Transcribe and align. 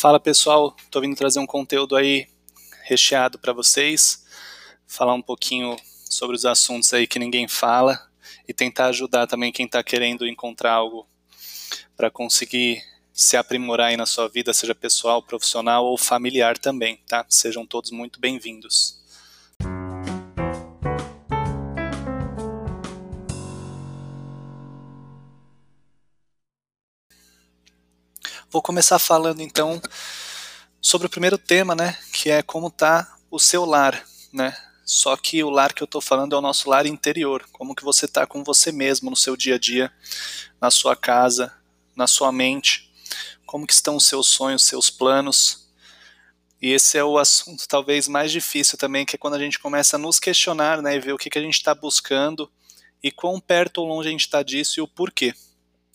Fala 0.00 0.20
pessoal, 0.20 0.76
tô 0.92 1.00
vindo 1.00 1.16
trazer 1.16 1.40
um 1.40 1.46
conteúdo 1.46 1.96
aí 1.96 2.28
recheado 2.84 3.36
para 3.36 3.52
vocês, 3.52 4.24
falar 4.86 5.12
um 5.12 5.20
pouquinho 5.20 5.76
sobre 6.08 6.36
os 6.36 6.44
assuntos 6.46 6.94
aí 6.94 7.04
que 7.04 7.18
ninguém 7.18 7.48
fala 7.48 8.08
e 8.46 8.54
tentar 8.54 8.86
ajudar 8.86 9.26
também 9.26 9.50
quem 9.50 9.66
está 9.66 9.82
querendo 9.82 10.24
encontrar 10.24 10.74
algo 10.74 11.04
para 11.96 12.12
conseguir 12.12 12.80
se 13.12 13.36
aprimorar 13.36 13.88
aí 13.88 13.96
na 13.96 14.06
sua 14.06 14.28
vida, 14.28 14.54
seja 14.54 14.72
pessoal, 14.72 15.20
profissional 15.20 15.84
ou 15.84 15.98
familiar 15.98 16.56
também, 16.56 17.00
tá? 17.08 17.26
Sejam 17.28 17.66
todos 17.66 17.90
muito 17.90 18.20
bem-vindos. 18.20 19.02
Vou 28.50 28.62
começar 28.62 28.98
falando 28.98 29.42
então 29.42 29.78
sobre 30.80 31.06
o 31.06 31.10
primeiro 31.10 31.36
tema, 31.36 31.74
né, 31.74 31.98
que 32.14 32.30
é 32.30 32.42
como 32.42 32.70
tá 32.70 33.18
o 33.30 33.38
seu 33.38 33.66
lar, 33.66 34.02
né? 34.32 34.56
Só 34.86 35.14
que 35.18 35.44
o 35.44 35.50
lar 35.50 35.74
que 35.74 35.82
eu 35.82 35.84
estou 35.84 36.00
falando 36.00 36.34
é 36.34 36.38
o 36.38 36.40
nosso 36.40 36.70
lar 36.70 36.86
interior, 36.86 37.46
como 37.52 37.74
que 37.74 37.84
você 37.84 38.06
está 38.06 38.26
com 38.26 38.42
você 38.42 38.72
mesmo 38.72 39.10
no 39.10 39.16
seu 39.16 39.36
dia 39.36 39.56
a 39.56 39.58
dia, 39.58 39.92
na 40.58 40.70
sua 40.70 40.96
casa, 40.96 41.52
na 41.94 42.06
sua 42.06 42.32
mente, 42.32 42.90
como 43.44 43.66
que 43.66 43.74
estão 43.74 43.96
os 43.96 44.06
seus 44.06 44.28
sonhos, 44.28 44.64
seus 44.64 44.88
planos. 44.88 45.68
E 46.60 46.72
esse 46.72 46.96
é 46.96 47.04
o 47.04 47.18
assunto 47.18 47.68
talvez 47.68 48.08
mais 48.08 48.32
difícil 48.32 48.78
também, 48.78 49.04
que 49.04 49.16
é 49.16 49.18
quando 49.18 49.34
a 49.34 49.38
gente 49.38 49.58
começa 49.58 49.96
a 49.96 49.98
nos 49.98 50.18
questionar, 50.18 50.80
né, 50.80 50.96
e 50.96 51.00
ver 51.00 51.12
o 51.12 51.18
que, 51.18 51.28
que 51.28 51.38
a 51.38 51.42
gente 51.42 51.58
está 51.58 51.74
buscando 51.74 52.50
e 53.02 53.12
quão 53.12 53.38
perto 53.38 53.82
ou 53.82 53.86
longe 53.88 54.08
a 54.08 54.12
gente 54.12 54.22
está 54.22 54.42
disso 54.42 54.80
e 54.80 54.82
o 54.82 54.88
porquê. 54.88 55.34